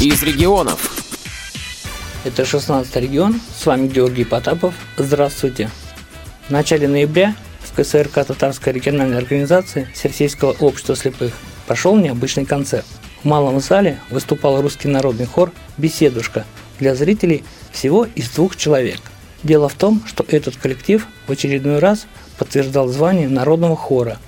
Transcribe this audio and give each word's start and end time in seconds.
из 0.00 0.22
регионов. 0.22 0.92
Это 2.24 2.44
16 2.44 2.94
регион. 2.96 3.40
С 3.58 3.64
вами 3.64 3.88
Георгий 3.88 4.24
Потапов. 4.24 4.74
Здравствуйте. 4.98 5.70
В 6.48 6.50
начале 6.50 6.86
ноября 6.86 7.34
в 7.60 7.74
КСРК 7.74 8.26
Татарской 8.26 8.74
региональной 8.74 9.16
организации 9.16 9.88
Всероссийского 9.94 10.52
общества 10.60 10.96
слепых 10.96 11.32
прошел 11.66 11.96
необычный 11.96 12.44
концерт. 12.44 12.84
В 13.22 13.24
малом 13.24 13.58
зале 13.60 13.98
выступал 14.10 14.60
русский 14.60 14.88
народный 14.88 15.26
хор 15.26 15.50
«Беседушка» 15.78 16.44
для 16.78 16.94
зрителей 16.94 17.42
всего 17.72 18.04
из 18.04 18.28
двух 18.28 18.56
человек. 18.56 19.00
Дело 19.42 19.70
в 19.70 19.74
том, 19.74 20.02
что 20.06 20.26
этот 20.28 20.56
коллектив 20.56 21.06
в 21.26 21.32
очередной 21.32 21.78
раз 21.78 22.06
подтверждал 22.38 22.88
звание 22.88 23.28
народного 23.28 23.76
хора– 23.76 24.18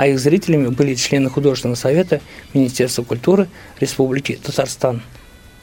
а 0.00 0.06
их 0.06 0.18
зрителями 0.18 0.68
были 0.68 0.94
члены 0.94 1.28
художественного 1.28 1.76
совета 1.76 2.22
Министерства 2.54 3.02
культуры 3.02 3.48
Республики 3.80 4.40
Татарстан. 4.42 5.02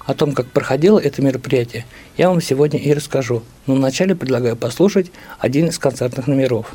О 0.05 0.13
том, 0.13 0.33
как 0.33 0.45
проходило 0.45 0.99
это 0.99 1.23
мероприятие, 1.23 1.87
я 2.17 2.29
вам 2.29 2.39
сегодня 2.39 2.79
и 2.79 2.93
расскажу, 2.93 3.41
но 3.65 3.73
вначале 3.73 4.13
предлагаю 4.13 4.55
послушать 4.55 5.11
один 5.39 5.69
из 5.69 5.79
концертных 5.79 6.27
номеров. 6.27 6.71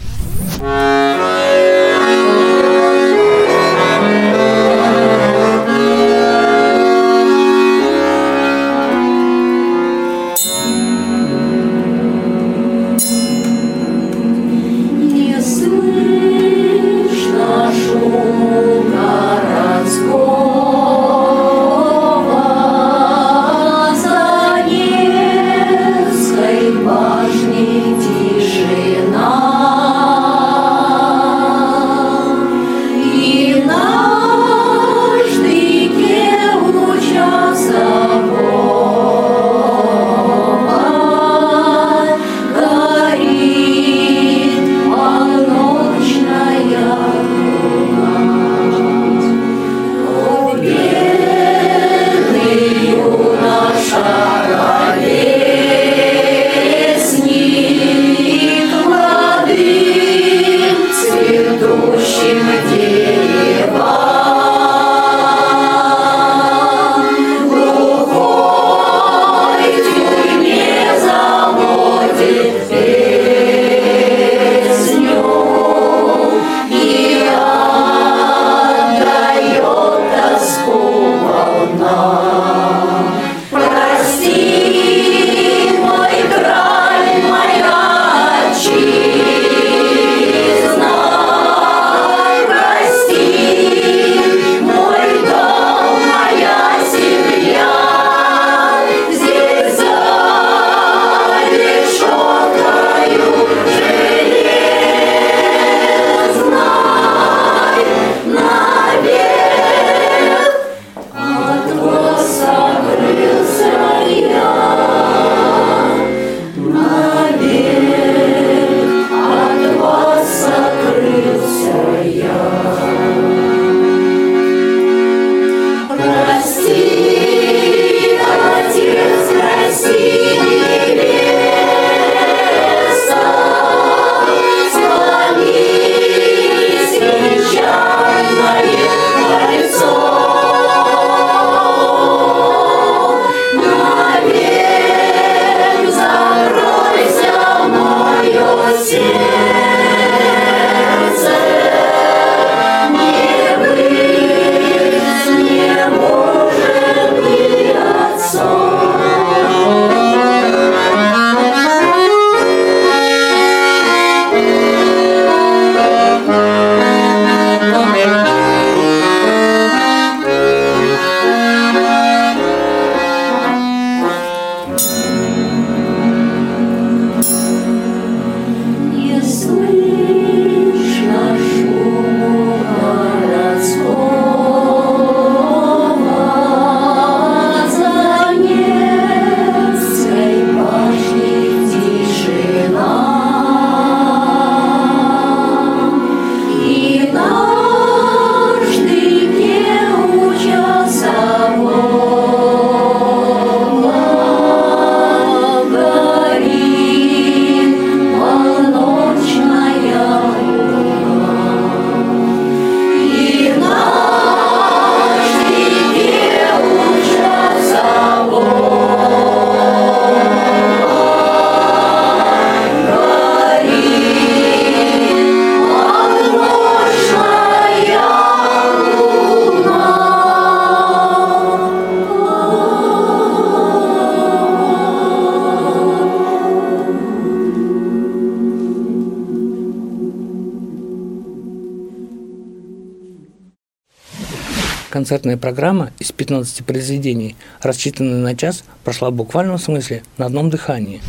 Концертная 245.02 245.36
программа 245.36 245.90
из 245.98 246.12
15 246.12 246.64
произведений, 246.64 247.34
рассчитанная 247.60 248.22
на 248.22 248.36
час, 248.36 248.62
прошла 248.84 249.10
в 249.10 249.14
буквальном 249.14 249.58
смысле 249.58 250.04
на 250.16 250.26
одном 250.26 250.48
дыхании. 250.48 251.00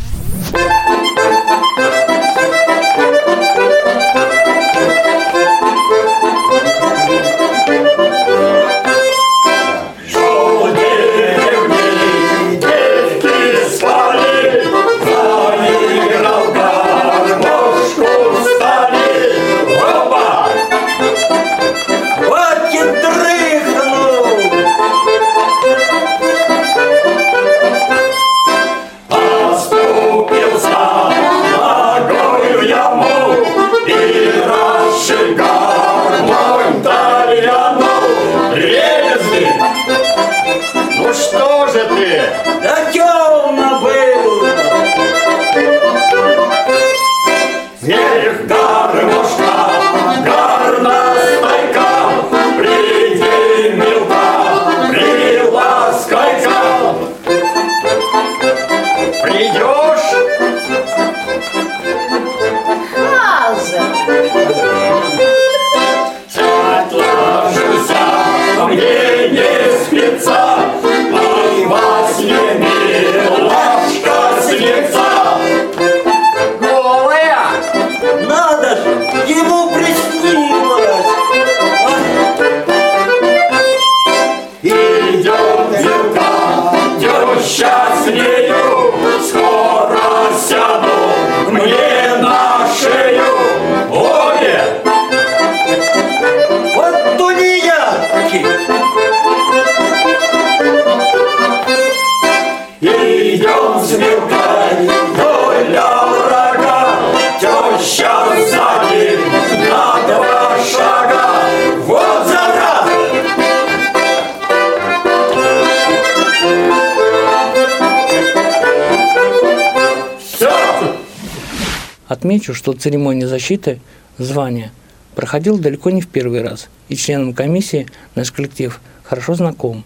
Отмечу, 122.23 122.53
что 122.53 122.71
церемония 122.71 123.27
защиты 123.27 123.81
звания 124.17 124.71
проходила 125.13 125.59
далеко 125.59 125.89
не 125.89 125.99
в 125.99 126.07
первый 126.07 126.41
раз, 126.41 126.69
и 126.87 126.95
членам 126.95 127.33
комиссии 127.33 127.85
наш 128.15 128.31
коллектив 128.31 128.79
хорошо 129.03 129.33
знаком. 129.35 129.83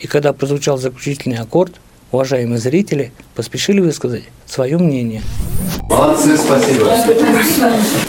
И 0.00 0.08
когда 0.08 0.32
прозвучал 0.32 0.78
заключительный 0.78 1.36
аккорд, 1.38 1.76
уважаемые 2.10 2.58
зрители 2.58 3.12
поспешили 3.36 3.78
высказать 3.78 4.24
свое 4.46 4.78
мнение. 4.78 5.22
Молодцы, 5.88 6.36
спасибо. 6.36 6.90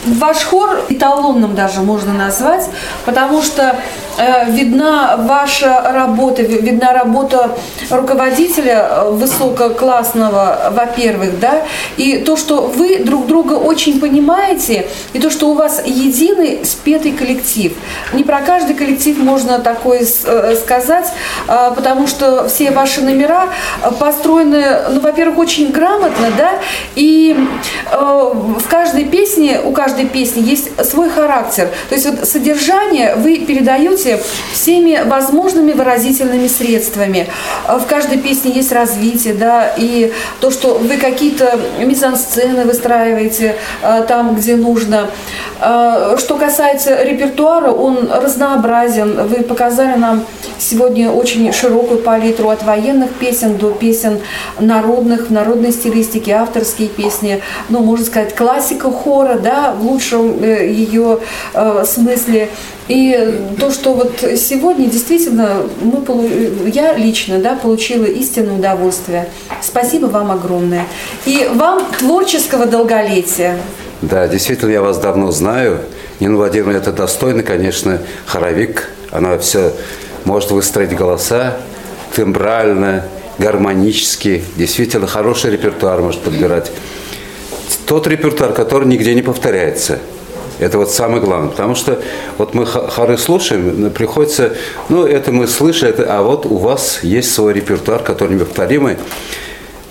Ваш 0.05 0.43
хор 0.43 0.81
эталонным 0.89 1.55
даже 1.55 1.81
можно 1.81 2.13
назвать, 2.13 2.67
потому 3.05 3.41
что 3.41 3.75
э, 4.17 4.51
видна 4.51 5.15
ваша 5.17 5.81
работа, 5.93 6.41
ви- 6.41 6.59
видна 6.59 6.93
работа 6.93 7.51
руководителя 7.89 8.87
э, 8.89 9.11
высококлассного, 9.11 10.71
во-первых, 10.75 11.39
да, 11.39 11.63
и 11.97 12.17
то, 12.17 12.35
что 12.35 12.61
вы 12.67 12.99
друг 12.99 13.27
друга 13.27 13.53
очень 13.53 13.99
понимаете, 13.99 14.87
и 15.13 15.19
то, 15.19 15.29
что 15.29 15.49
у 15.49 15.53
вас 15.53 15.81
единый 15.85 16.65
спетый 16.65 17.11
коллектив. 17.11 17.73
Не 18.13 18.23
про 18.23 18.41
каждый 18.41 18.75
коллектив 18.75 19.17
можно 19.17 19.59
такое 19.59 20.01
э, 20.25 20.55
сказать, 20.55 21.11
э, 21.47 21.71
потому 21.75 22.07
что 22.07 22.47
все 22.49 22.71
ваши 22.71 23.01
номера 23.01 23.47
построены, 23.99 24.63
ну, 24.91 24.99
во-первых, 25.01 25.37
очень 25.37 25.71
грамотно, 25.71 26.26
да, 26.37 26.59
и 26.95 27.35
э, 27.91 27.95
в 27.95 28.67
каждой 28.67 29.05
песне, 29.05 29.61
у 29.63 29.71
каждой 29.71 30.05
песни 30.05 30.41
есть 30.41 30.69
свой 30.89 31.09
характер. 31.09 31.69
То 31.89 31.95
есть 31.95 32.07
вот 32.07 32.27
содержание 32.27 33.15
вы 33.15 33.39
передаете 33.39 34.19
всеми 34.53 35.01
возможными 35.05 35.71
выразительными 35.71 36.47
средствами. 36.47 37.27
В 37.67 37.85
каждой 37.85 38.17
песне 38.17 38.51
есть 38.51 38.71
развитие, 38.71 39.33
да, 39.33 39.73
и 39.77 40.11
то, 40.39 40.51
что 40.51 40.75
вы 40.75 40.97
какие-то 40.97 41.59
мизансцены 41.79 42.65
выстраиваете 42.65 43.55
э, 43.81 44.05
там, 44.07 44.35
где 44.35 44.55
нужно. 44.55 45.09
Э, 45.59 46.15
Что 46.17 46.35
касается 46.37 47.03
репертуара, 47.03 47.71
он 47.71 48.09
разнообразен. 48.11 49.27
Вы 49.27 49.43
показали 49.43 49.97
нам 49.97 50.25
сегодня 50.57 51.11
очень 51.11 51.51
широкую 51.53 51.99
палитру 51.99 52.49
от 52.49 52.63
военных 52.63 53.11
песен 53.11 53.57
до 53.57 53.71
песен 53.71 54.19
народных, 54.59 55.27
в 55.27 55.31
народной 55.31 55.71
стилистике, 55.71 56.16
авторские 56.25 56.87
песни, 56.89 57.41
ну, 57.69 57.79
можно 57.79 58.05
сказать, 58.05 58.35
классика 58.35 58.91
хора, 58.91 59.35
да, 59.35 59.73
в 59.73 59.83
лучшем 59.83 60.43
э, 60.43 60.67
ее 60.67 61.19
э, 61.53 61.85
смысле. 61.87 62.49
И 62.87 63.41
то, 63.59 63.69
что 63.69 63.93
вот 63.93 64.19
сегодня 64.37 64.87
действительно 64.87 65.63
мы, 65.81 66.01
полу- 66.01 66.67
я 66.73 66.93
лично, 66.93 67.39
да, 67.39 67.55
получила 67.55 68.05
истинное 68.05 68.55
удовольствие. 68.55 69.29
Спасибо 69.61 70.05
вам 70.05 70.31
огромное. 70.31 70.85
И 71.25 71.49
вам 71.53 71.83
творческого 71.99 72.65
долголетия. 72.65 73.57
Да, 74.01 74.27
действительно, 74.27 74.71
я 74.71 74.81
вас 74.81 74.97
давно 74.99 75.31
знаю. 75.31 75.79
Нина 76.19 76.37
Владимировна, 76.37 76.77
это 76.77 76.91
достойный, 76.91 77.43
конечно, 77.43 77.99
хоровик. 78.25 78.89
Она 79.11 79.37
все 79.37 79.73
может 80.25 80.51
выстроить 80.51 80.95
голоса 80.95 81.57
тембрально, 82.15 83.03
гармонически. 83.39 84.43
Действительно, 84.55 85.07
хороший 85.07 85.51
репертуар 85.51 86.01
может 86.01 86.21
подбирать. 86.21 86.71
Тот 87.85 88.07
репертуар, 88.07 88.53
который 88.53 88.87
нигде 88.87 89.13
не 89.15 89.21
повторяется. 89.21 89.99
Это 90.59 90.77
вот 90.77 90.91
самое 90.91 91.21
главное. 91.21 91.49
Потому 91.49 91.75
что 91.75 92.01
вот 92.37 92.53
мы 92.53 92.65
хоры 92.65 93.17
слушаем, 93.17 93.81
но 93.81 93.89
приходится, 93.89 94.55
ну, 94.89 95.05
это 95.05 95.31
мы 95.31 95.47
слышали, 95.47 95.91
это, 95.91 96.05
а 96.17 96.21
вот 96.21 96.45
у 96.45 96.57
вас 96.57 96.99
есть 97.03 97.33
свой 97.33 97.53
репертуар, 97.53 98.01
который 98.01 98.35
неповторимый. 98.35 98.97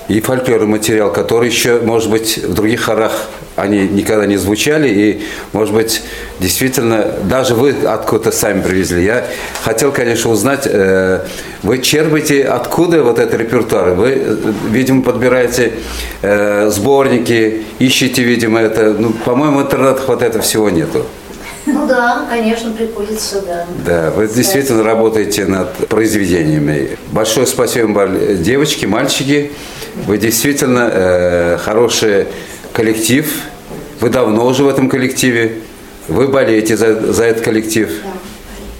И 0.08 0.20
фольклорный 0.20 0.66
материал, 0.66 1.12
который 1.12 1.48
еще, 1.48 1.80
может 1.80 2.10
быть, 2.10 2.38
в 2.38 2.54
других 2.54 2.82
хорах 2.82 3.12
они 3.56 3.88
никогда 3.88 4.26
не 4.26 4.36
звучали, 4.36 4.88
и, 4.88 5.22
может 5.52 5.74
быть, 5.74 6.02
действительно, 6.38 7.06
даже 7.24 7.54
вы 7.54 7.74
откуда-то 7.84 8.30
сами 8.30 8.60
привезли. 8.60 9.04
Я 9.04 9.26
хотел, 9.64 9.92
конечно, 9.92 10.30
узнать, 10.30 10.66
э, 10.66 11.20
вы 11.62 11.78
черпаете 11.78 12.44
откуда 12.44 13.02
вот 13.02 13.18
этот 13.18 13.40
репертуар? 13.40 13.94
Вы, 13.94 14.38
видимо, 14.70 15.02
подбираете 15.02 15.72
э, 16.22 16.68
сборники, 16.70 17.64
ищете, 17.78 18.22
видимо, 18.22 18.60
это. 18.60 18.94
Ну, 18.98 19.12
по-моему, 19.12 19.58
в 19.58 19.62
интернетах 19.62 20.06
вот 20.06 20.22
этого 20.22 20.42
всего 20.42 20.70
нету. 20.70 21.06
Ну 21.66 21.84
да, 21.88 22.26
конечно, 22.30 22.70
приходится, 22.70 23.42
да. 23.42 23.66
Да, 23.84 24.10
вы 24.12 24.28
действительно 24.28 24.84
работаете 24.84 25.46
над 25.46 25.74
произведениями. 25.88 26.96
Большое 27.10 27.44
спасибо 27.46 27.88
вам, 27.88 28.42
девочки, 28.42 28.86
мальчики. 28.86 29.50
Вы 30.06 30.18
действительно 30.18 30.88
э, 30.92 31.58
хороший 31.58 32.26
коллектив. 32.72 33.42
Вы 34.00 34.10
давно 34.10 34.46
уже 34.46 34.64
в 34.64 34.68
этом 34.68 34.88
коллективе. 34.88 35.62
Вы 36.08 36.28
болеете 36.28 36.76
за, 36.76 37.12
за 37.12 37.24
этот 37.24 37.44
коллектив. 37.44 37.90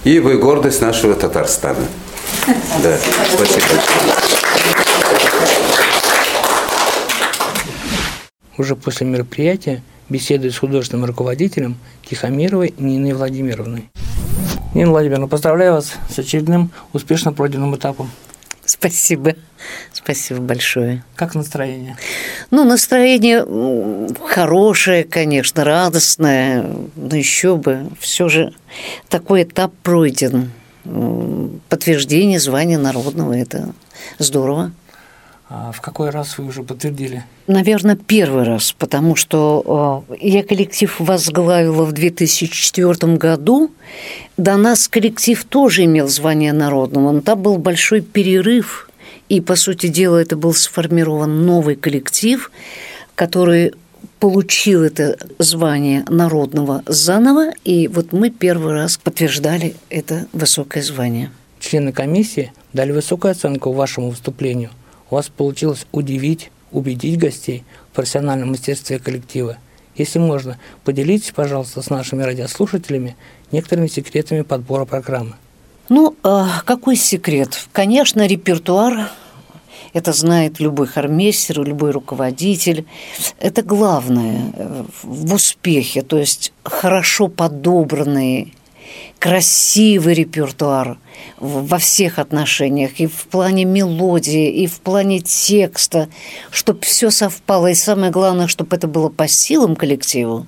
И 0.03 0.19
вы 0.19 0.37
гордость 0.37 0.81
нашего 0.81 1.15
Татарстана. 1.15 1.85
Да, 2.81 2.97
спасибо 3.33 3.65
большое. 3.67 4.27
Уже 8.57 8.75
после 8.75 9.05
мероприятия 9.05 9.83
беседую 10.09 10.51
с 10.51 10.57
художественным 10.57 11.05
руководителем 11.05 11.77
Тихомировой 12.09 12.73
Ниной 12.77 13.13
Владимировной. 13.13 13.89
Нина 14.73 14.91
Владимировна, 14.91 15.27
поздравляю 15.27 15.73
вас 15.73 15.93
с 16.09 16.19
очередным 16.19 16.71
успешно 16.93 17.33
пройденным 17.33 17.75
этапом. 17.75 18.09
Спасибо. 18.67 19.33
Спасибо 19.93 20.41
большое. 20.41 21.03
Как 21.15 21.35
настроение? 21.35 21.95
Ну, 22.51 22.65
настроение 22.65 23.45
хорошее, 24.25 25.05
конечно, 25.05 25.63
радостное, 25.63 26.65
но 26.97 27.15
еще 27.15 27.55
бы, 27.55 27.89
все 27.97 28.27
же 28.27 28.53
такой 29.07 29.43
этап 29.43 29.73
пройден. 29.83 30.51
Подтверждение 31.69 32.41
звания 32.41 32.77
народного– 32.77 33.33
это 33.37 33.73
здорово. 34.19 34.73
А 35.49 35.71
в 35.71 35.79
какой 35.79 36.09
раз 36.09 36.37
вы 36.37 36.45
уже 36.45 36.61
подтвердили? 36.61 37.23
Наверное, 37.47 37.95
первый 37.95 38.43
раз, 38.43 38.75
потому 38.77 39.15
что 39.15 40.03
э, 40.11 40.17
я 40.19 40.43
коллектив 40.43 40.93
возглавила 40.99 41.85
в 41.85 41.93
2004 41.93 43.15
году. 43.15 43.71
До 44.35 44.57
нас 44.57 44.89
коллектив 44.89 45.41
тоже 45.45 45.85
имел 45.85 46.09
звание 46.09 46.51
народного, 46.51 47.11
но 47.11 47.21
там 47.21 47.41
был 47.41 47.57
большой 47.57 48.01
перерыв, 48.01 48.89
и, 49.29 49.39
по 49.39 49.55
сути 49.55 49.87
дела, 49.87 50.17
это 50.17 50.35
был 50.35 50.53
сформирован 50.53 51.45
новый 51.45 51.75
коллектив, 51.75 52.51
который 53.15 53.73
получил 54.19 54.83
это 54.83 55.17
звание 55.39 56.03
народного 56.09 56.83
заново, 56.87 57.51
и 57.63 57.87
вот 57.87 58.11
мы 58.11 58.31
первый 58.31 58.73
раз 58.73 58.97
подтверждали 58.97 59.75
это 59.89 60.27
высокое 60.33 60.83
звание. 60.83 61.31
члены 61.59 61.91
комиссии 61.91 62.51
дали 62.73 62.91
высокую 62.91 63.31
оценку 63.31 63.71
вашему 63.71 64.09
выступлению. 64.09 64.71
У 65.09 65.15
вас 65.15 65.29
получилось 65.29 65.85
удивить, 65.91 66.51
убедить 66.71 67.19
гостей 67.19 67.63
в 67.91 67.95
профессиональном 67.95 68.49
мастерстве 68.49 68.99
коллектива. 68.99 69.57
Если 69.95 70.19
можно, 70.19 70.59
поделитесь, 70.83 71.31
пожалуйста, 71.31 71.81
с 71.81 71.89
нашими 71.89 72.23
радиослушателями 72.23 73.15
некоторыми 73.51 73.87
секретами 73.87 74.41
подбора 74.41 74.85
программы. 74.85 75.33
Ну, 75.89 76.15
а 76.23 76.61
какой 76.65 76.95
секрет? 76.95 77.67
Конечно, 77.71 78.27
репертуар 78.27 79.09
это 79.93 80.13
знает 80.13 80.59
любой 80.59 80.87
хормейстер, 80.87 81.63
любой 81.63 81.91
руководитель. 81.91 82.85
Это 83.39 83.63
главное 83.63 84.51
э, 84.53 84.83
в 85.03 85.33
успехе, 85.33 86.01
то 86.01 86.17
есть 86.17 86.53
хорошо 86.63 87.29
подобранный, 87.29 88.53
красивый 89.19 90.13
репертуар 90.13 90.97
во 91.39 91.77
всех 91.77 92.19
отношениях, 92.19 92.99
и 92.99 93.07
в 93.07 93.27
плане 93.27 93.65
мелодии, 93.65 94.49
и 94.49 94.67
в 94.67 94.79
плане 94.79 95.19
текста, 95.19 96.09
чтобы 96.51 96.81
все 96.81 97.09
совпало, 97.09 97.67
и 97.67 97.73
самое 97.75 98.11
главное, 98.11 98.47
чтобы 98.47 98.75
это 98.75 98.87
было 98.87 99.09
по 99.09 99.27
силам 99.27 99.75
коллективу. 99.75 100.47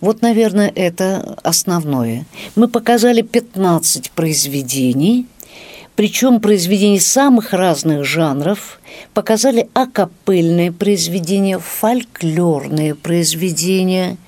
Вот, 0.00 0.22
наверное, 0.22 0.70
это 0.74 1.38
основное. 1.42 2.26
Мы 2.54 2.68
показали 2.68 3.22
15 3.22 4.10
произведений, 4.10 5.26
причем 5.94 6.40
произведений 6.40 7.00
самых 7.00 7.54
разных 7.54 8.04
жанров, 8.04 8.80
показали 9.14 9.68
акапельные 9.72 10.70
произведения, 10.70 11.58
фольклорные 11.58 12.94
произведения, 12.94 14.18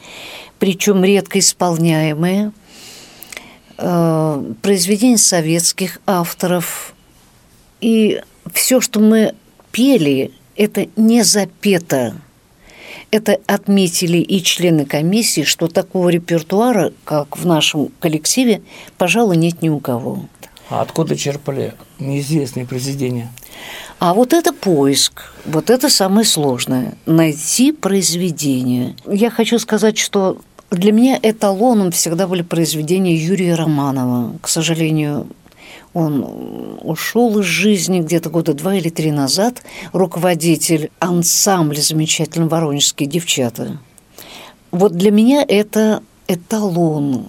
причем 0.59 1.05
редко 1.05 1.38
исполняемые, 1.38 2.52
э, 3.78 4.52
произведения 4.62 5.18
советских 5.18 6.00
авторов. 6.06 6.94
И 7.80 8.20
все, 8.52 8.80
что 8.80 9.00
мы 9.00 9.35
пели, 9.73 10.32
это 10.56 10.87
не 10.97 11.23
запето. 11.23 12.16
Это 13.11 13.38
отметили 13.47 14.18
и 14.18 14.42
члены 14.42 14.85
комиссии, 14.85 15.42
что 15.42 15.68
такого 15.68 16.11
репертуара, 16.11 16.92
как 17.04 17.38
в 17.38 17.47
нашем 17.47 17.88
коллективе, 18.00 18.61
пожалуй, 18.99 19.37
нет 19.37 19.62
ни 19.62 19.70
у 19.70 19.80
кого. 19.80 20.26
А 20.68 20.82
откуда 20.82 21.16
черпали 21.16 21.75
неизвестные 21.99 22.66
произведения? 22.66 23.32
А 23.99 24.12
вот 24.12 24.32
это 24.35 24.52
поиск, 24.52 25.32
вот 25.47 25.70
это 25.70 25.88
самое 25.88 26.26
сложное– 26.26 26.97
найти 27.06 27.73
произведение. 27.73 28.94
Я 29.06 29.30
хочу 29.30 29.58
сказать, 29.58 29.99
что 29.99 30.38
для 30.70 30.92
меня 30.92 31.18
эталоном 31.22 31.92
всегда 31.92 32.26
были 32.26 32.42
произведения 32.42 33.16
Юрия 33.16 33.54
Романова. 33.54 34.38
К 34.42 34.48
сожалению, 34.48 35.26
он 35.94 36.78
ушел 36.82 37.38
из 37.38 37.46
жизни 37.46 38.00
где-то 38.00 38.28
года 38.28 38.52
два 38.52 38.75
или 38.75 38.90
три 38.90 39.10
назад, 39.10 39.62
руководитель 39.92 40.90
ансамбля 40.98 41.80
замечательного 41.80 42.50
«Воронежские 42.50 43.08
девчата». 43.08 43.78
Вот 44.70 44.92
для 44.92 45.10
меня 45.10 45.44
это 45.46 46.02
эталон. 46.26 47.28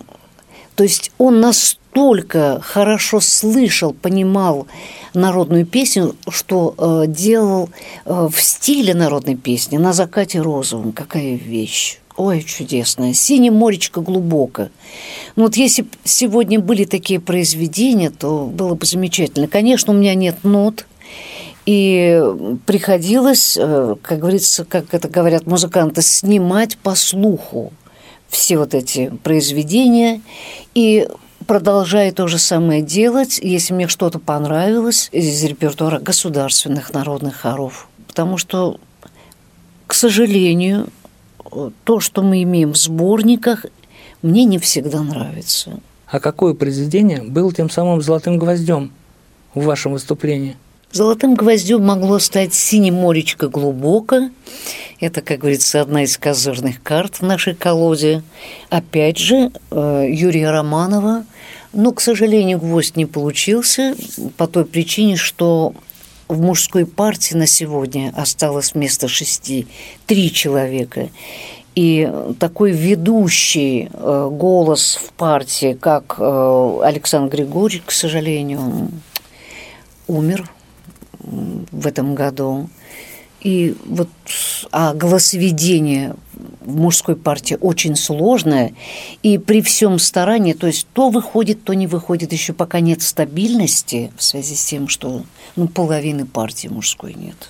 То 0.75 0.84
есть 0.84 1.12
он 1.17 1.39
настолько 1.39 2.60
хорошо 2.62 3.22
слышал, 3.22 3.93
понимал 3.93 4.67
народную 5.13 5.65
песню, 5.65 6.15
что 6.27 6.75
э, 6.77 7.08
делал 7.08 7.69
э, 8.05 8.27
в 8.29 8.41
стиле 8.41 8.93
народной 8.93 9.36
песни 9.36 9.77
на 9.77 9.93
закате 9.93 10.41
розовом. 10.41 10.91
Какая 10.91 11.36
вещь! 11.36 12.00
Ой, 12.20 12.44
чудесная. 12.44 13.14
Синее 13.14 13.50
моречко 13.50 14.02
глубоко. 14.02 14.68
Ну 15.38 15.44
вот 15.44 15.56
если 15.56 15.84
бы 15.84 15.90
сегодня 16.04 16.60
были 16.60 16.84
такие 16.84 17.22
произведения, 17.22 18.10
то 18.10 18.46
было 18.46 18.76
бы 18.76 18.86
замечательно. 18.86 19.48
Конечно, 19.48 19.94
у 19.94 19.96
меня 19.96 20.16
нет 20.16 20.44
нот, 20.44 20.86
и 21.66 22.22
приходилось, 22.66 23.56
э, 23.58 23.96
как 24.02 24.20
говорится, 24.20 24.66
как 24.66 24.94
это 24.94 25.08
говорят 25.08 25.48
музыканты, 25.48 26.02
снимать 26.02 26.78
по 26.80 26.94
слуху 26.94 27.72
все 28.28 28.58
вот 28.58 28.74
эти 28.74 29.10
произведения. 29.24 30.22
И 30.76 31.08
продолжаю 31.48 32.14
то 32.14 32.28
же 32.28 32.38
самое 32.38 32.82
делать, 32.82 33.40
если 33.42 33.74
мне 33.74 33.88
что-то 33.88 34.20
понравилось 34.20 35.08
из 35.14 35.42
репертуара 35.46 36.00
государственных 36.00 36.92
народных 36.92 37.38
хоров. 37.38 37.88
Потому 38.08 38.38
что, 38.38 38.78
к 39.88 39.94
сожалению, 39.94 40.90
то, 41.84 42.00
что 42.00 42.22
мы 42.22 42.44
имеем 42.44 42.74
в 42.74 42.77
сборниках, 42.77 43.65
мне 44.22 44.46
не 44.46 44.58
всегда 44.58 45.01
нравится. 45.01 45.79
А 46.08 46.20
какое 46.20 46.53
произведение 46.53 47.22
было 47.22 47.53
тем 47.53 47.70
самым 47.70 48.01
золотым 48.01 48.38
гвоздем 48.38 48.91
в 49.53 49.63
вашем 49.63 49.94
выступлении? 49.94 50.58
Золотым 50.91 51.36
гвоздем 51.36 51.86
могло 51.86 52.18
стать 52.18 52.56
«Сине 52.56 52.91
моречко 52.91 53.48
глубоко». 53.48 54.32
Это, 55.00 55.22
как 55.22 55.39
говорится, 55.39 55.82
одна 55.82 56.03
из 56.03 56.18
козырных 56.18 56.82
карт 56.82 57.18
в 57.18 57.22
нашей 57.22 57.53
колоде. 57.53 58.24
Опять 58.72 59.20
же, 59.20 59.51
э, 59.70 60.08
Юрия 60.10 60.50
Романова. 60.50 61.25
Но, 61.74 61.91
к 61.91 62.01
сожалению, 62.01 62.58
гвоздь 62.58 62.96
не 62.96 63.06
получился 63.06 63.96
по 64.38 64.48
той 64.48 64.65
причине, 64.65 65.15
что 65.15 65.75
в 66.29 66.39
мужской 66.39 66.86
партии 66.86 67.33
на 67.33 67.48
сегодня 67.48 68.13
осталось 68.15 68.74
вместо 68.74 69.07
шести 69.07 69.67
три 70.05 70.31
человека. 70.31 71.09
И 71.75 72.12
такой 72.39 72.71
ведущий 72.71 73.89
э, 73.91 74.29
голос 74.31 74.95
в 74.95 75.12
партии, 75.13 75.77
как 75.79 76.15
э, 76.19 76.79
Александр 76.83 77.38
Григорьевич, 77.38 77.83
к 77.86 77.91
сожалению, 77.91 78.91
умер 80.07 80.50
в 81.19 81.88
этом 81.88 82.15
году. 82.15 82.69
И 83.41 83.75
вот 83.86 84.09
а 84.71 84.93
голосоведение 84.93 86.15
в 86.62 86.75
мужской 86.75 87.15
партии 87.15 87.58
очень 87.60 87.96
сложное, 87.96 88.74
и 89.24 89.38
при 89.38 89.62
всем 89.62 90.00
старании, 90.00 90.53
то 90.53 90.67
есть 90.67 90.88
то 90.93 91.10
выходит, 91.10 91.63
то 91.63 91.74
не 91.74 91.88
выходит, 91.88 92.34
еще 92.34 92.53
пока 92.53 92.79
нет 92.79 93.01
стабильности 93.01 94.12
в 94.17 94.24
связи 94.24 94.55
с 94.55 94.65
тем, 94.65 94.88
что 94.88 95.24
ну, 95.55 95.67
половины 95.67 96.25
партии 96.25 96.67
мужской 96.67 97.13
нет. 97.13 97.50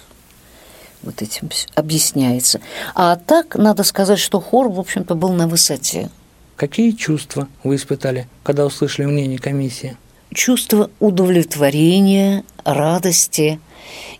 Вот 1.02 1.22
этим 1.22 1.50
объясняется. 1.76 2.60
А 2.94 3.16
так, 3.16 3.56
надо 3.56 3.84
сказать, 3.84 4.20
что 4.20 4.42
хор, 4.42 4.70
в 4.70 4.80
общем-то, 4.80 5.16
был 5.16 5.32
на 5.32 5.48
высоте. 5.48 6.10
Какие 6.56 6.92
чувства 6.92 7.48
вы 7.64 7.76
испытали, 7.76 8.28
когда 8.44 8.66
услышали 8.66 9.06
мнение 9.06 9.40
комиссии? 9.40 9.96
Чувство 10.34 10.92
удовлетворения, 11.00 12.44
радости 12.66 13.60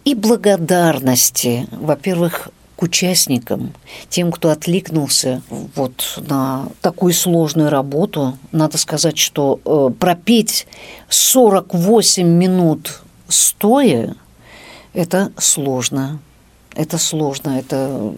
и 0.06 0.16
благодарности, 0.16 1.68
во-первых, 1.72 2.50
к 2.80 2.84
участникам, 2.84 3.74
тем, 4.08 4.32
кто 4.32 4.52
откликнулся 4.52 5.42
вот 5.50 6.18
на 6.30 6.70
такую 6.80 7.12
сложную 7.12 7.70
работу. 7.70 8.38
Надо 8.54 8.78
сказать, 8.78 9.18
что 9.18 9.60
э, 9.66 9.94
пропеть 10.00 10.66
48 11.10 12.26
минут 12.26 13.02
стоя– 13.28 14.16
это 14.94 15.34
сложно. 15.38 16.20
Это 16.74 16.98
сложно, 16.98 17.60
это 17.60 18.14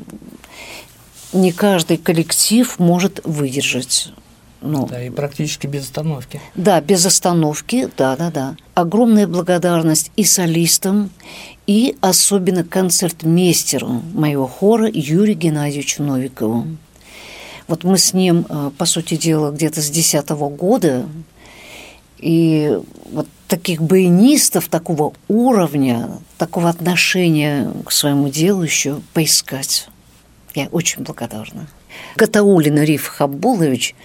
не 1.34 1.52
каждый 1.52 1.98
коллектив 1.98 2.78
может 2.78 3.20
выдержать. 3.24 4.14
Ну, 4.62 4.86
да, 4.86 5.04
и 5.04 5.10
практически 5.10 5.66
без 5.66 5.86
остановки. 5.86 6.40
Да, 6.54 6.80
без 6.82 7.04
остановки, 7.04 7.90
да, 7.98 8.16
да, 8.16 8.30
да. 8.30 8.56
Огромная 8.76 9.26
благодарность 9.26 10.12
и 10.16 10.24
солистам, 10.24 11.10
и 11.72 11.96
особенно 12.02 12.66
концертмейстеру 12.66 14.02
моего 14.14 14.46
хора 14.46 14.90
Юрию 14.92 15.38
Геннадьевичу 15.38 16.04
Новикову. 16.04 16.68
Вот 17.70 17.86
мы 17.86 17.98
с 17.98 18.14
ним, 18.14 18.46
э, 18.50 18.72
по 18.78 18.84
сути 18.84 19.16
дела, 19.16 19.52
где-то 19.52 19.82
с 19.82 19.90
10 19.90 20.50
года, 20.50 21.06
и 22.18 22.78
вот 23.14 23.26
таких 23.48 23.82
баянистов 23.82 24.68
такого 24.68 25.14
уровня, 25.30 26.10
такого 26.38 26.68
отношения 26.68 27.72
к 27.86 27.92
своему 27.94 28.28
делу 28.28 28.64
еще 28.64 29.00
поискать. 29.14 29.88
Я 30.54 30.68
очень 30.74 31.04
благодарна. 31.04 31.68
Катаулин 32.16 32.80
Риф 32.80 33.08
Хаббулович 33.08 33.96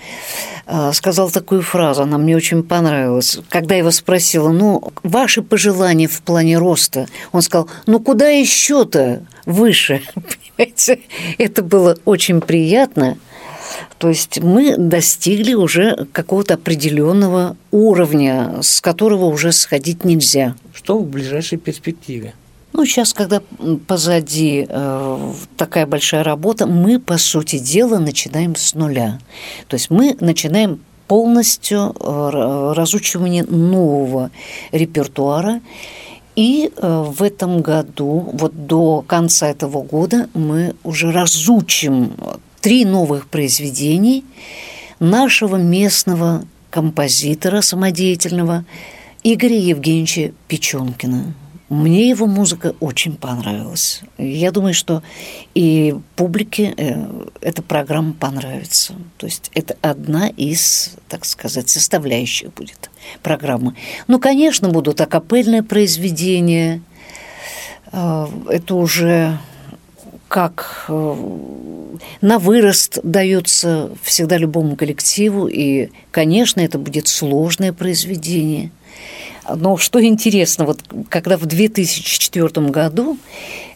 э, 0.67 0.93
сказал 0.93 1.31
такую 1.31 1.63
фразу, 1.63 2.03
она 2.03 2.19
мне 2.19 2.37
очень 2.37 2.63
понравилась. 2.63 3.39
Когда 3.49 3.75
его 3.75 3.91
спросила, 3.91 4.51
ну, 4.51 4.93
ваши 5.03 5.43
пожелания 5.43 6.09
в 6.09 6.23
плане 6.23 6.59
роста, 6.59 7.07
он 7.33 7.43
сказал, 7.43 7.69
ну, 7.87 8.01
куда 8.01 8.29
еще-то 8.29 9.23
выше? 9.45 10.03
Понимаете? 10.57 11.01
Это 11.39 11.63
было 11.63 11.97
очень 12.05 12.41
приятно. 12.41 13.19
То 13.99 14.09
есть 14.09 14.41
мы 14.41 14.77
достигли 14.77 15.55
уже 15.55 16.07
какого-то 16.13 16.55
определенного 16.55 17.57
уровня, 17.71 18.59
с 18.63 18.81
которого 18.81 19.27
уже 19.27 19.53
сходить 19.53 20.05
нельзя. 20.05 20.55
Что 20.75 20.99
в 20.99 21.07
ближайшей 21.07 21.59
перспективе? 21.59 22.35
Ну, 22.77 22.85
сейчас, 22.85 23.15
когда 23.15 23.41
позади 23.87 24.67
э, 24.69 25.33
такая 25.57 25.87
большая 25.87 26.23
работа, 26.23 26.67
мы, 26.67 27.01
по 27.01 27.17
сути 27.17 27.59
дела, 27.59 27.99
начинаем 27.99 28.55
с 28.55 28.75
нуля. 28.75 29.19
То 29.67 29.77
есть 29.77 29.89
мы 29.89 30.15
начинаем 30.21 30.81
полностью 31.09 31.97
э, 31.99 32.73
разучивание 32.77 33.45
нового 33.45 34.31
репертуара. 34.73 35.63
И 36.35 36.71
э, 36.77 37.05
в 37.09 37.23
этом 37.23 37.63
году, 37.63 38.29
вот 38.35 38.67
до 38.67 39.01
конца 39.01 39.49
этого 39.49 39.81
года, 39.81 40.29
мы 40.35 40.75
уже 40.85 41.11
разучим 41.13 42.13
три 42.61 42.85
новых 42.85 43.29
произведений 43.29 44.23
нашего 45.01 45.57
местного 45.57 46.45
композитора 46.69 47.63
самодеятельного 47.63 48.67
Игоря 49.23 49.59
Евгеньевича 49.59 50.33
Печенкина. 50.47 51.33
Мне 51.69 52.09
его 52.11 52.27
музыка 52.27 52.77
очень 52.79 53.17
понравилась. 53.17 54.03
Я 54.19 54.53
думаю, 54.53 54.73
что 54.73 55.03
и 55.53 55.97
публике 56.15 56.73
э, 56.77 57.27
эта 57.41 57.61
программа 57.61 58.13
понравится. 58.13 58.95
То 59.17 59.27
есть 59.27 59.51
это 59.53 59.77
одна 59.83 60.29
из, 60.29 60.95
так 61.09 61.25
сказать, 61.25 61.69
составляющих 61.69 62.55
будет 62.55 62.89
программы. 63.21 63.75
Ну, 64.07 64.21
конечно, 64.21 64.69
будут 64.69 65.01
акапельные 65.01 65.65
произведения. 65.65 66.83
Э, 67.91 68.29
это 68.49 68.77
уже 68.77 69.37
как 70.29 70.85
э, 70.87 71.17
на 72.21 72.39
вырост 72.39 73.01
дается 73.03 73.91
всегда 74.05 74.39
любому 74.39 74.77
коллективу, 74.77 75.49
и, 75.49 75.89
конечно, 76.13 76.61
это 76.61 76.79
будет 76.79 77.09
сложное 77.09 77.73
произведение– 77.73 78.71
но 79.55 79.77
что 79.77 80.03
интересно, 80.05 80.65
вот 80.65 80.81
когда 81.09 81.37
в 81.37 81.47
2004 81.47 82.49
году 82.69 83.19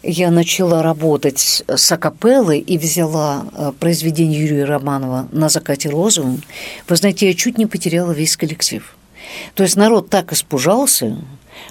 я 0.02 0.30
начала 0.30 0.82
работать 0.82 1.62
с 1.68 1.92
акапеллой 1.92 2.58
и 2.58 2.78
взяла 2.78 3.44
э, 3.52 3.72
произведение 3.78 4.40
Юрия 4.40 4.64
Романова 4.64 5.28
«На 5.30 5.48
закате 5.48 5.88
розовым», 5.88 6.42
вы 6.88 6.96
знаете, 6.96 7.28
я 7.28 7.34
чуть 7.34 7.58
не 7.58 7.66
потеряла 7.66 8.12
весь 8.12 8.36
коллектив. 8.36 8.96
То 9.54 9.62
есть 9.62 9.76
народ 9.76 10.08
так 10.08 10.32
испужался, 10.32 11.18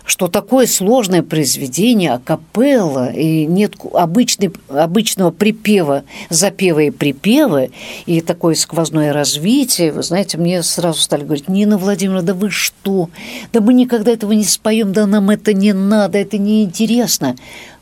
что 0.05 0.27
такое 0.27 0.67
сложное 0.67 1.23
произведение, 1.23 2.13
акапелла, 2.13 3.11
и 3.11 3.45
нет 3.45 3.73
обычной, 3.93 4.51
обычного 4.69 5.31
припева, 5.31 6.03
запева 6.29 6.79
и 6.79 6.89
припева, 6.89 7.67
и 8.05 8.21
такое 8.21 8.55
сквозное 8.55 9.13
развитие, 9.13 9.91
вы 9.91 10.03
знаете, 10.03 10.37
мне 10.37 10.63
сразу 10.63 11.01
стали 11.01 11.23
говорить, 11.23 11.49
Нина 11.49 11.77
Владимировна, 11.77 12.23
да 12.23 12.33
вы 12.33 12.49
что? 12.49 13.09
Да 13.53 13.61
мы 13.61 13.73
никогда 13.73 14.11
этого 14.11 14.31
не 14.31 14.43
споем, 14.43 14.93
да 14.93 15.05
нам 15.05 15.29
это 15.29 15.53
не 15.53 15.73
надо, 15.73 16.17
это 16.17 16.37
неинтересно. 16.37 17.35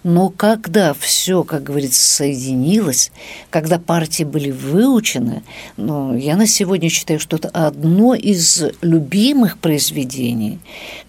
Но 0.04 0.30
когда 0.30 0.94
все, 0.94 1.44
как 1.44 1.64
говорится, 1.64 2.02
соединилось, 2.02 3.12
когда 3.50 3.78
партии 3.78 4.24
были 4.24 4.52
выучены, 4.52 5.44
ну, 5.76 6.16
я 6.16 6.38
на 6.38 6.48
сегодня 6.48 6.90
считаю, 6.90 7.20
что 7.20 7.36
это 7.36 7.50
одно 7.50 8.16
из 8.16 8.64
любимых 8.82 9.58
произведений. 9.58 10.60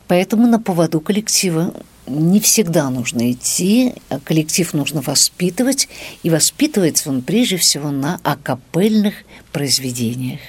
Поэтому 0.09 0.47
на 0.47 0.59
поводу 0.59 1.01
коллектива 1.01 1.75
не 2.07 2.41
всегда 2.41 2.89
нужно 2.89 3.31
идти, 3.31 3.95
коллектив 4.25 4.73
нужно 4.73 5.03
воспитывать, 5.03 5.89
и 6.23 6.31
воспитывается 6.31 7.11
он 7.11 7.21
прежде 7.23 7.59
всего 7.59 7.91
на 7.91 8.19
акапельных 8.25 9.15
произведениях. 9.53 10.41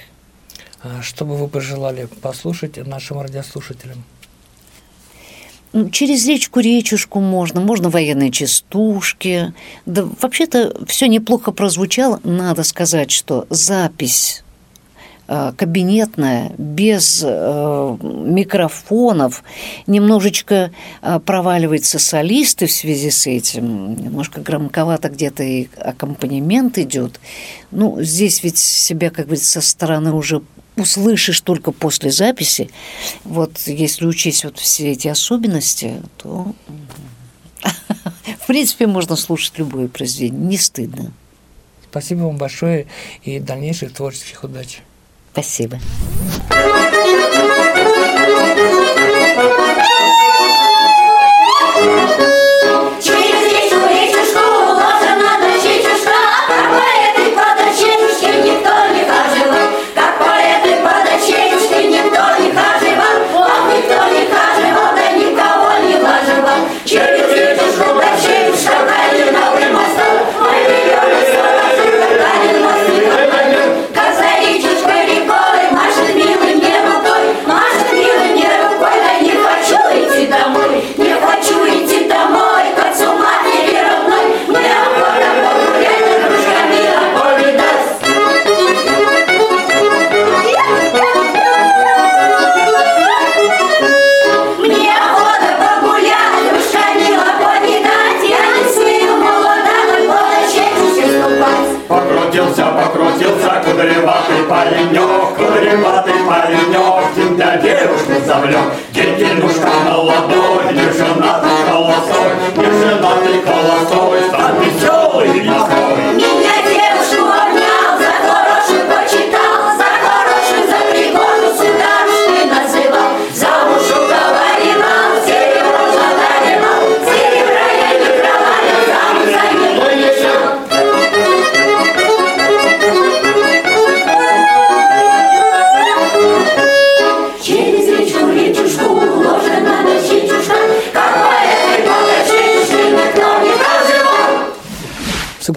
А 0.82 1.02
что 1.02 1.26
бы 1.26 1.36
вы 1.36 1.46
пожелали 1.46 2.08
послушать 2.22 2.78
нашим 2.86 3.20
радиослушателям? 3.20 4.02
Через 5.92 6.26
речку 6.26 6.60
речушку 6.60 7.20
можно, 7.20 7.60
можно 7.60 7.90
военные 7.90 8.32
частушки. 8.32 9.52
Да 9.86 10.08
вообще-то 10.20 10.84
все 10.86 11.06
неплохо 11.06 11.52
прозвучало. 11.52 12.18
Надо 12.24 12.64
сказать, 12.64 13.12
что 13.12 13.46
запись 13.50 14.42
кабинетная, 15.56 16.52
без 16.58 17.22
э, 17.24 17.96
микрофонов, 18.02 19.44
немножечко 19.86 20.72
э, 21.02 21.20
проваливается 21.20 22.00
солисты 22.00 22.66
в 22.66 22.72
связи 22.72 23.10
с 23.10 23.28
этим, 23.28 23.94
немножко 23.94 24.40
громковато 24.40 25.08
где-то 25.08 25.44
и 25.44 25.68
аккомпанемент 25.76 26.78
идет. 26.78 27.20
Ну, 27.70 28.02
здесь 28.02 28.42
ведь 28.42 28.58
себя, 28.58 29.10
как 29.10 29.26
говорится, 29.26 29.60
со 29.60 29.68
стороны 29.68 30.12
уже 30.12 30.42
услышишь 30.74 31.40
только 31.42 31.70
после 31.70 32.10
записи. 32.10 32.68
Вот 33.22 33.56
если 33.66 34.06
учесть 34.06 34.42
вот 34.42 34.58
все 34.58 34.90
эти 34.90 35.06
особенности, 35.06 36.02
то 36.16 36.52
в 38.40 38.46
принципе 38.48 38.88
можно 38.88 39.14
слушать 39.14 39.52
любое 39.58 39.86
произведение, 39.86 40.40
не 40.40 40.58
стыдно. 40.58 41.12
Спасибо 41.88 42.22
вам 42.22 42.36
большое 42.36 42.88
и 43.22 43.38
дальнейших 43.38 43.92
творческих 43.92 44.42
удач. 44.42 44.80
Спасибо. 45.32 45.78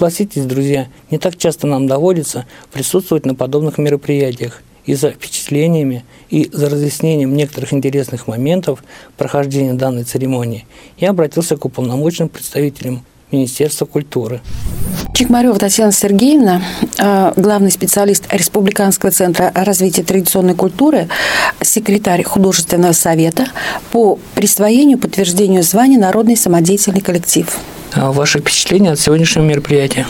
Согласитесь, 0.03 0.43
друзья, 0.43 0.89
не 1.11 1.17
так 1.17 1.37
часто 1.37 1.65
нам 1.65 1.87
доводится 1.87 2.45
присутствовать 2.73 3.25
на 3.25 3.35
подобных 3.35 3.77
мероприятиях. 3.77 4.61
И 4.85 4.95
за 4.95 5.11
впечатлениями, 5.11 6.03
и 6.29 6.49
за 6.51 6.69
разъяснением 6.69 7.37
некоторых 7.37 7.71
интересных 7.71 8.27
моментов 8.27 8.83
прохождения 9.15 9.75
данной 9.75 10.03
церемонии 10.03 10.65
я 10.97 11.11
обратился 11.11 11.55
к 11.55 11.63
уполномоченным 11.63 12.27
представителям 12.27 13.05
Министерства 13.31 13.85
культуры. 13.85 14.41
Чекмарева 15.13 15.57
Татьяна 15.57 15.93
Сергеевна, 15.93 16.61
э, 16.99 17.31
главный 17.37 17.71
специалист 17.71 18.25
Республиканского 18.29 19.09
центра 19.13 19.53
развития 19.55 20.03
традиционной 20.03 20.53
культуры, 20.53 21.07
секретарь 21.61 22.23
художественного 22.23 22.91
совета 22.91 23.47
по 23.93 24.19
присвоению 24.35 24.99
подтверждению 24.99 25.63
звания 25.63 25.97
«Народный 25.97 26.35
самодеятельный 26.35 26.99
коллектив». 26.99 27.47
А 27.95 28.11
Ваши 28.11 28.39
впечатления 28.39 28.91
от 28.91 28.99
сегодняшнего 28.99 29.43
мероприятия? 29.43 30.07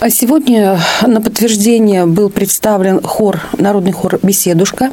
А 0.00 0.10
Сегодня 0.10 0.80
на 1.06 1.20
подтверждение 1.20 2.06
был 2.06 2.30
представлен 2.30 3.00
хор, 3.02 3.40
народный 3.56 3.92
хор 3.92 4.18
«Беседушка». 4.22 4.90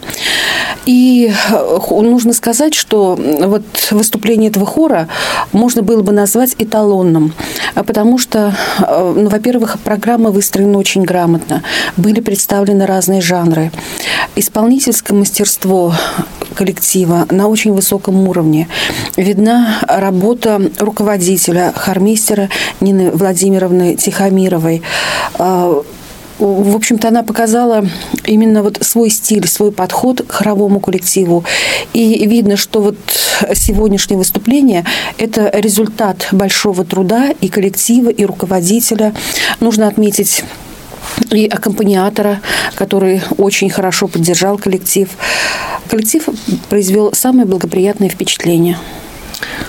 И 0.85 1.31
э, 1.51 1.79
нужно 1.89 2.33
сказать, 2.33 2.75
что 2.75 3.15
вот 3.15 3.63
выступление 3.91 4.49
этого 4.49 4.65
хора 4.65 5.07
можно 5.51 5.81
было 5.81 6.01
бы 6.01 6.11
назвать 6.11 6.55
эталонным, 6.57 7.33
а 7.75 7.83
потому 7.83 8.17
что, 8.17 8.55
э, 8.79 9.13
ну, 9.15 9.29
во-первых, 9.29 9.77
программа 9.83 10.29
выстроена 10.29 10.77
очень 10.77 11.03
грамотно, 11.03 11.63
были 11.97 12.21
представлены 12.21 12.85
разные 12.85 13.21
жанры. 13.21 13.71
Исполнительское 14.35 15.17
мастерство 15.17 15.93
коллектива 16.59 17.25
на 17.31 17.47
очень 17.47 17.71
высоком 17.71 18.27
уровне. 18.27 18.67
Видна 19.15 19.79
работа 19.87 20.61
руководителя, 20.77 21.71
хормейстера 21.73 22.49
Нины 22.81 23.11
Владимировны 23.11 23.95
Тихомировой. 23.95 24.81
А, 25.35 25.81
В 26.39 26.75
общем-то, 26.75 27.07
она 27.07 27.23
показала 27.23 27.85
именно 28.25 28.63
вот 28.63 28.77
свой 28.81 29.09
стиль, 29.09 29.47
свой 29.47 29.71
подход 29.71 30.21
к 30.27 30.31
хоровому 30.31 30.79
коллективу. 30.79 31.43
И 31.93 32.27
видно, 32.27 32.57
что 32.57 32.81
вот 32.81 32.97
сегодняшнее 33.55 34.17
выступление– 34.17 34.83
это 35.17 35.49
результат 35.53 36.27
большого 36.31 36.83
труда 36.83 37.33
и 37.41 37.47
коллектива, 37.49 38.09
и 38.09 38.25
руководителя. 38.25 39.13
Нужно 39.59 39.87
отметить 39.87 40.43
и 41.31 41.47
аккомпаниатора, 41.47 42.39
который 42.75 43.21
очень 43.37 43.69
хорошо 43.69 44.07
поддержал 44.07 44.57
коллектив. 44.57 45.09
Коллектив 45.89 46.29
произвел 46.69 47.11
самое 47.13 47.47
благоприятное 47.47 48.09
впечатление. 48.09 48.77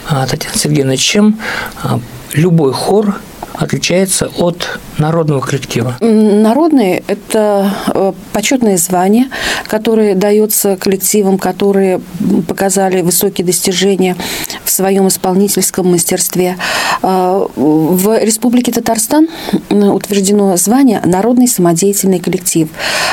А, 0.08 0.26
Татьяна 0.26 0.56
Сергеевна, 0.56 0.96
чем 0.96 1.38
а, 1.82 1.98
любой 2.34 2.72
хор 2.72 3.20
отличается 3.54 4.30
от 4.38 4.78
народного 4.98 5.40
коллектива? 5.40 5.96
Народные– 6.00 7.02
это 7.06 7.74
э, 7.94 8.12
почетное 8.32 8.76
звание, 8.76 9.26
которое 9.66 10.14
дается 10.14 10.76
коллективам, 10.76 11.38
которые 11.38 12.00
показали 12.48 13.02
высокие 13.02 13.46
достижения 13.46 14.16
в 14.64 14.70
своем 14.70 15.08
исполнительском 15.08 15.90
мастерстве. 15.90 16.56
А, 17.02 17.46
В 17.56 18.18
Республике 18.22 18.72
Татарстан 18.72 19.28
утверждено 19.70 20.56
звание 20.56 21.00
«Народный 21.04 21.48
самодеятельный 21.48 22.18
коллектив» 22.18 22.68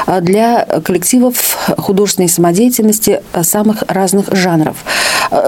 а, 0.06 0.22
для 0.22 0.66
коллективов 0.84 1.58
художественной 1.78 2.30
самодеятельности 2.30 3.22
а, 3.34 3.44
самых 3.44 3.84
разных 3.88 4.34
жанров. 4.34 4.78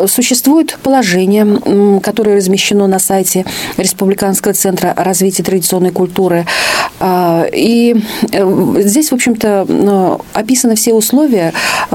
Существует 0.08 0.78
положение, 0.84 2.00
которое 2.02 2.36
размещено 2.36 2.88
на 2.88 3.00
сайте 3.00 3.46
Республиканского 3.78 4.54
центра 4.54 4.94
развития 4.96 5.44
традиционной 5.44 5.92
культуры. 5.92 6.46
И 7.02 7.96
э, 8.34 8.74
здесь, 8.80 9.12
в 9.12 9.16
общем-то, 9.16 10.20
описаны 10.34 10.76
все 10.76 10.94
условия, 10.94 11.54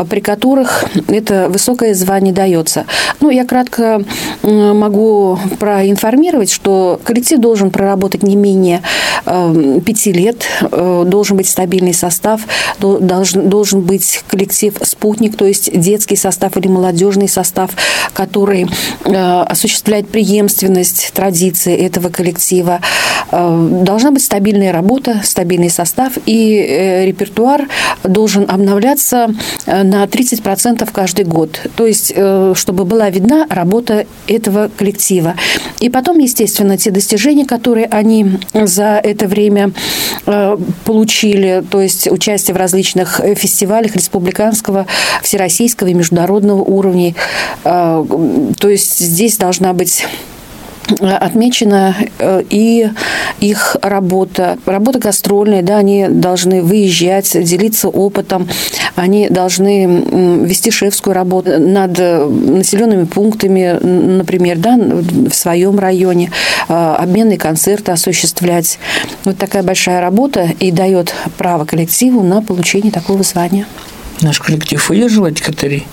при 0.08 0.20
которых 0.20 0.86
это 1.08 1.48
высокое 1.50 1.92
звание 1.92 2.32
дается. 2.32 2.86
Ну, 3.20 3.28
я 3.28 3.44
кратко 3.44 4.02
могу 4.42 5.38
проинформировать, 5.58 6.33
что 6.50 7.00
коллектив 7.04 7.38
должен 7.40 7.70
проработать 7.70 8.22
не 8.22 8.36
менее 8.36 8.82
э, 9.26 9.80
пяти 9.84 10.12
лет, 10.12 10.44
э, 10.70 11.04
должен 11.06 11.36
быть 11.36 11.48
стабильный 11.48 11.94
состав, 11.94 12.42
до- 12.80 12.98
должен, 12.98 13.48
должен 13.48 13.80
быть 13.80 14.22
коллектив 14.26 14.74
спутник, 14.82 15.36
то 15.36 15.44
есть 15.46 15.70
детский 15.78 16.16
состав 16.16 16.56
или 16.56 16.68
молодежный 16.68 17.28
состав, 17.28 17.70
который 18.12 18.66
э, 19.04 19.40
осуществляет 19.42 20.08
преемственность 20.08 21.12
традиции 21.14 21.76
этого 21.76 22.08
коллектива. 22.08 22.80
Э, 23.30 23.68
Должна 23.84 24.10
быть 24.10 24.24
стабильная 24.24 24.72
работа, 24.72 25.20
стабильный 25.24 25.70
состав, 25.70 26.12
и 26.26 27.02
репертуар 27.06 27.68
должен 28.02 28.44
обновляться 28.48 29.34
на 29.66 30.04
30% 30.04 30.88
каждый 30.92 31.24
год. 31.24 31.60
То 31.76 31.86
есть, 31.86 32.12
чтобы 32.54 32.84
была 32.84 33.10
видна 33.10 33.46
работа 33.48 34.06
этого 34.26 34.70
коллектива. 34.76 35.34
И 35.80 35.90
потом, 35.90 36.18
естественно, 36.24 36.76
те 36.76 36.90
достижения, 36.90 37.46
которые 37.46 37.86
они 37.86 38.38
за 38.52 39.00
это 39.02 39.26
время 39.26 39.72
э, 40.26 40.56
получили, 40.84 41.64
то 41.70 41.80
есть 41.80 42.10
участие 42.10 42.54
в 42.54 42.58
различных 42.58 43.20
фестивалях 43.36 43.94
республиканского, 43.96 44.86
всероссийского 45.22 45.88
и 45.88 45.94
международного 45.94 46.62
уровней. 46.62 47.14
Э, 47.64 48.04
То 48.58 48.68
есть 48.68 48.98
здесь 48.98 49.36
должна 49.36 49.72
быть 49.72 50.06
отмечена 51.00 51.96
э, 52.18 52.42
и 52.50 52.88
их 53.40 53.76
работа, 53.82 54.58
работа 54.66 54.98
гастрольная, 54.98 55.62
да, 55.62 55.78
они 55.78 56.06
должны 56.08 56.62
выезжать, 56.62 57.30
делиться 57.44 57.88
опытом, 57.88 58.48
они 58.94 59.28
должны 59.28 60.44
вести 60.44 60.70
шефскую 60.70 61.14
работу 61.14 61.58
над 61.58 61.98
э, 61.98 62.24
населенными 62.26 63.04
пунктами, 63.04 63.78
например, 63.82 64.58
да, 64.58 64.76
в 64.76 65.32
своем 65.32 65.78
районе, 65.78 66.30
э, 66.68 66.74
обменные 66.74 67.38
концерты 67.38 67.92
осуществлять. 67.92 68.78
Вот 69.24 69.38
такая 69.38 69.62
большая 69.62 70.00
работа 70.00 70.50
и 70.60 70.70
дает 70.70 71.14
право 71.38 71.64
коллективу 71.64 72.22
на 72.22 72.42
получение 72.42 72.92
такого 72.92 73.22
звания. 73.22 73.66
Наш 74.20 74.38
коллектив 74.38 74.88
выдерживает 74.88 75.40
критерий? 75.40 75.86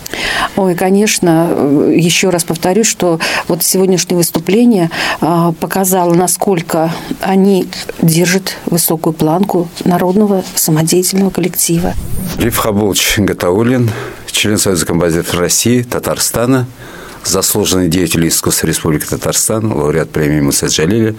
Ой, 0.56 0.76
конечно, 0.76 1.50
еще 1.94 2.30
раз 2.30 2.44
повторюсь, 2.44 2.88
что 2.88 3.20
вот 3.48 3.64
сегодняшнее 3.64 4.18
выступление 4.18 4.90
а, 5.22 5.54
показало, 5.54 6.14
насколько 6.14 6.94
они 7.20 7.68
держат 8.02 8.58
высокую 8.66 9.14
планку 9.14 9.70
народного 9.86 10.44
самодеятельного 10.56 11.30
коллектива. 11.30 11.94
Лев 12.38 12.58
Хабулович 12.58 13.16
Гатаулин, 13.18 13.90
член 14.32 14.58
Союза 14.58 14.86
композиторов 14.86 15.40
России, 15.40 15.84
Татарстана, 15.84 16.68
заслуженный 17.24 17.88
деятель 17.88 18.28
искусства 18.28 18.68
Республики 18.68 19.06
Татарстан, 19.06 19.72
лауреат 19.72 20.10
премии 20.10 20.42
Муса 20.42 20.68
Джалиля, 20.68 21.16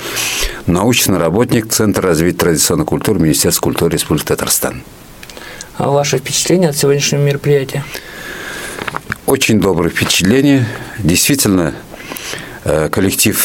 научный 0.67 1.19
работник 1.19 1.69
Центра 1.69 2.09
развития 2.09 2.39
традиционной 2.39 2.85
культуры 2.85 3.21
Министерства 3.21 3.63
культуры 3.63 3.93
Республики 3.93 4.27
Татарстан. 4.27 4.83
Ваши 5.79 6.19
впечатления 6.19 6.69
от 6.69 6.77
сегодняшнего 6.77 7.23
мероприятия? 7.23 7.85
Очень 9.27 9.61
доброе 9.61 9.89
впечатление. 9.89 10.67
Действительно, 10.99 11.75
э, 12.65 12.89
коллектив 12.91 13.43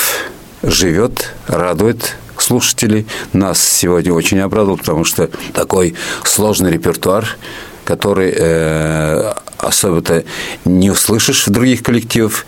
живет, 0.62 1.34
радует 1.48 2.18
слушателей. 2.38 3.08
Нас 3.32 3.62
сегодня 3.62 4.12
очень 4.14 4.40
обрадовал, 4.40 4.78
потому 4.78 5.06
что 5.06 5.30
такой 5.54 5.96
сложный 6.26 6.72
репертуар, 6.72 7.38
который 7.86 8.34
э, 8.36 9.34
особо-то 9.58 10.26
не 10.66 10.92
услышишь 10.92 11.48
в 11.48 11.50
других 11.50 11.82
коллективах. 11.82 12.46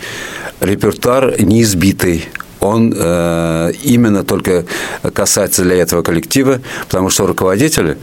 Репертуар 0.60 1.42
неизбитый. 1.42 2.28
Он 2.60 2.94
э, 2.96 3.72
именно 3.84 4.24
только 4.24 4.66
касается 5.14 5.64
для 5.64 5.78
этого 5.78 6.02
коллектива, 6.02 6.62
потому 6.88 7.10
что 7.10 7.26
руководитель 7.26 7.98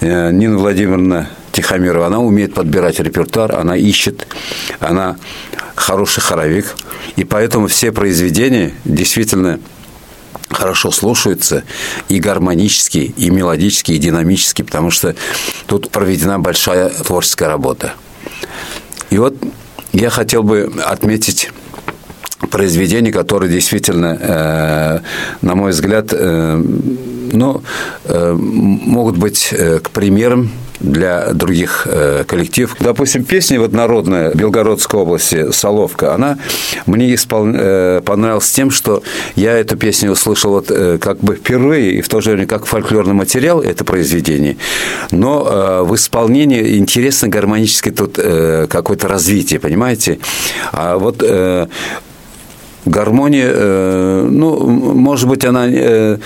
э, 0.00 0.30
Нина 0.32 0.58
Владимировна 0.58 1.28
Тихомирова, 1.52 2.06
она 2.06 2.18
умеет 2.18 2.54
подбирать 2.54 2.98
репертуар, 2.98 3.54
она 3.54 3.76
ищет, 3.76 4.26
она 4.80 5.16
хороший 5.74 6.20
хоровик, 6.20 6.74
и 7.16 7.24
поэтому 7.24 7.68
все 7.68 7.92
произведения 7.92 8.72
действительно 8.84 9.60
хорошо 10.50 10.90
слушаются 10.90 11.64
и 12.08 12.18
гармонически, 12.18 13.14
и 13.16 13.30
мелодически, 13.30 13.92
и 13.92 13.98
динамически, 13.98 14.62
потому 14.62 14.90
что 14.90 15.14
тут 15.66 15.90
проведена 15.90 16.38
большая 16.38 16.88
творческая 16.90 17.48
работа. 17.48 17.94
И 19.10 19.18
вот 19.18 19.36
я 19.92 20.10
хотел 20.10 20.42
бы 20.42 20.72
отметить 20.84 21.50
произведения, 22.52 23.10
которые 23.10 23.50
действительно, 23.50 24.18
э, 24.20 24.98
на 25.40 25.54
мой 25.54 25.70
взгляд, 25.70 26.12
э, 26.12 26.62
ну, 27.32 27.62
э, 28.04 28.32
могут 28.38 29.16
быть 29.16 29.54
к 29.82 29.90
примерам 29.90 30.50
для 30.78 31.32
других 31.32 31.86
коллективов. 32.26 32.76
Допустим, 32.80 33.24
песня 33.24 33.60
вот 33.60 33.72
народная 33.72 34.34
Белгородской 34.34 35.00
области 35.00 35.52
«Соловка», 35.52 36.12
она 36.12 36.38
мне 36.86 37.14
испол... 37.14 37.44
понравилась 38.02 38.50
тем, 38.50 38.72
что 38.72 39.02
я 39.36 39.52
эту 39.52 39.76
песню 39.76 40.10
услышал 40.10 40.50
вот 40.50 40.72
как 41.00 41.20
бы 41.20 41.36
впервые, 41.36 41.92
и 41.92 42.00
в 42.00 42.08
то 42.08 42.20
же 42.20 42.30
время 42.32 42.46
как 42.48 42.66
фольклорный 42.66 43.14
материал 43.14 43.60
это 43.60 43.84
произведение, 43.84 44.56
но 45.12 45.84
в 45.84 45.94
исполнении 45.94 46.76
интересно 46.78 47.28
гармонически 47.28 47.90
тут 47.90 48.16
какое-то 48.16 49.06
развитие, 49.06 49.60
понимаете? 49.60 50.18
А 50.72 50.98
вот 50.98 51.22
Гармония, 52.84 53.50
э, 53.54 54.28
ну, 54.28 54.66
может 54.66 55.28
быть, 55.28 55.44
она 55.44 55.66
э, 55.68 56.18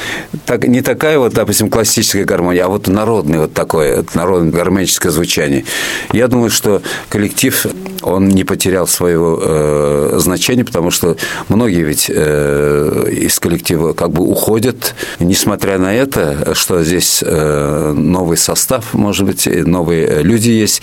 так, 0.47 0.67
не 0.67 0.81
такая 0.81 1.19
вот, 1.19 1.35
допустим, 1.35 1.69
классическая 1.69 2.25
гармония, 2.25 2.65
а 2.65 2.69
вот 2.69 2.89
народный 2.89 3.39
вот 3.39 3.53
такое, 3.53 3.99
вот 3.99 4.15
народное 4.15 4.51
гармоническое 4.51 5.13
звучание. 5.13 5.65
Я 6.13 6.29
думаю, 6.29 6.49
что 6.49 6.81
коллектив, 7.11 7.67
он 8.03 8.29
не 8.29 8.45
потерял 8.45 8.87
своего 8.87 9.39
э, 9.43 10.15
значения, 10.19 10.65
потому 10.65 10.91
что 10.91 11.17
многие 11.49 11.83
ведь 11.83 12.11
э, 12.13 13.09
из 13.13 13.39
коллектива 13.39 13.93
как 13.93 14.13
бы 14.13 14.23
уходят, 14.25 14.95
несмотря 15.21 15.79
на 15.79 15.95
это, 15.95 16.55
что 16.55 16.83
здесь 16.83 17.23
э, 17.27 17.93
новый 17.93 18.39
состав, 18.39 18.95
может 18.95 19.27
быть, 19.27 19.47
новые 19.47 20.23
люди 20.23 20.51
есть, 20.51 20.83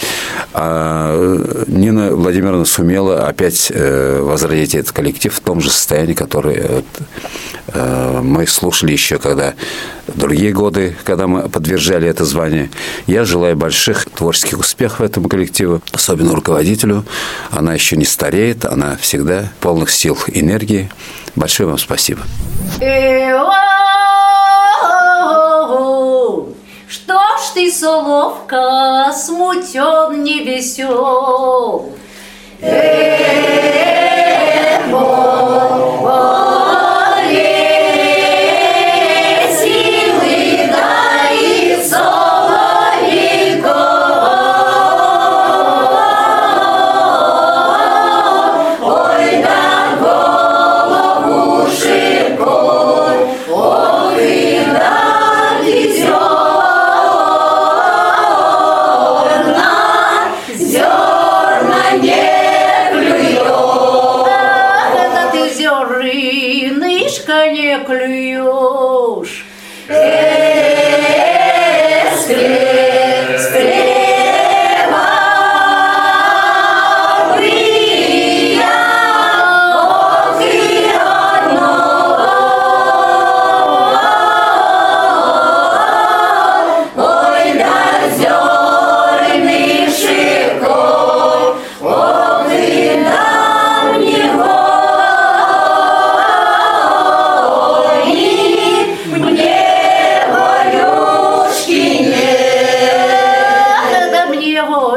а 0.54 1.40
Нина 1.68 2.16
Владимировна 2.16 2.66
сумела 2.66 3.28
опять 3.28 3.72
э, 3.74 4.22
возродить 4.22 4.76
этот 4.76 4.92
коллектив 4.92 5.34
в 5.34 5.40
том 5.40 5.63
же 5.64 5.72
состоянии, 5.72 6.14
которое 6.14 6.84
э, 7.68 8.22
мы 8.22 8.46
слушали 8.48 8.92
еще 8.92 9.18
когда 9.18 9.54
другие 10.08 10.52
годы, 10.52 10.96
когда 11.04 11.28
мы 11.28 11.50
подтверждали 11.50 12.08
это 12.08 12.26
звание. 12.26 12.70
Я 13.08 13.26
желаю 13.26 13.56
больших 13.56 14.06
творческих 14.06 14.60
успехов 14.60 15.02
этому 15.02 15.30
коллективу, 15.30 15.82
особенно 15.92 16.36
руководителю. 16.36 17.06
Она 17.52 17.74
еще 17.74 17.96
не 17.98 18.06
стареет, 18.06 18.66
она 18.66 18.98
всегда 18.98 19.50
полных 19.60 19.90
сил, 19.92 20.18
энергии. 20.28 20.90
Большое 21.36 21.70
вам 21.70 21.78
спасибо. 21.78 22.22
Что 26.88 27.20
ж 27.38 27.54
ты, 27.56 27.72
соловка, 27.72 29.12
смутен, 29.14 30.24
не 30.24 30.44
весел? 30.44 31.92
Senhor. 34.94 35.93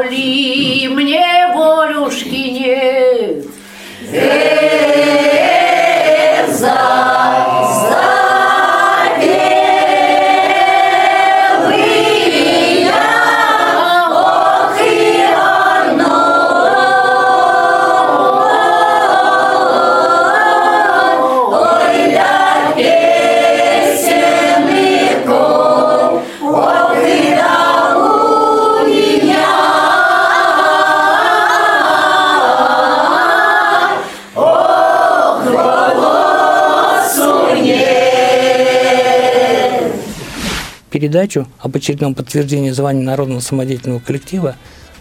Мне 0.09 0.87
воли, 0.87 0.87
мне 0.87 1.47
волюшки 1.55 2.35
Передачу 41.07 41.47
об 41.59 41.73
очередном 41.73 42.15
подтверждении 42.15 42.69
звания 42.71 43.01
народного 43.01 43.39
самодеятельного 43.39 43.99
коллектива 43.99 44.57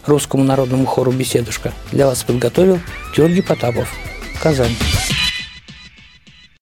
Русскому 0.06 0.44
народному 0.44 0.86
хору 0.86 1.10
«Беседушка» 1.10 1.72
для 1.90 2.06
вас 2.06 2.22
подготовил 2.22 2.78
Георгий 3.16 3.42
Потапов. 3.42 3.92
Казань. 4.40 4.76